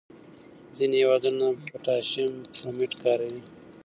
ځینې 0.75 0.95
هېوادونه 1.01 1.45
پوټاشیم 1.67 2.31
برومیټ 2.53 2.91
کاروي. 3.01 3.41